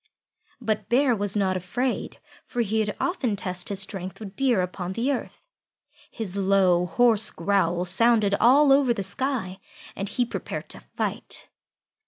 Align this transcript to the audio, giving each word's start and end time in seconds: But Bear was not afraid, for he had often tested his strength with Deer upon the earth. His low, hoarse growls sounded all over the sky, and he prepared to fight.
But 0.59 0.89
Bear 0.89 1.15
was 1.15 1.37
not 1.37 1.55
afraid, 1.55 2.19
for 2.43 2.61
he 2.61 2.79
had 2.79 2.95
often 2.99 3.35
tested 3.35 3.69
his 3.69 3.81
strength 3.81 4.19
with 4.19 4.35
Deer 4.35 4.63
upon 4.63 4.93
the 4.93 5.11
earth. 5.11 5.39
His 6.09 6.35
low, 6.37 6.87
hoarse 6.87 7.29
growls 7.29 7.91
sounded 7.91 8.33
all 8.39 8.73
over 8.73 8.95
the 8.95 9.03
sky, 9.03 9.59
and 9.95 10.09
he 10.09 10.25
prepared 10.25 10.69
to 10.69 10.79
fight. 10.79 11.49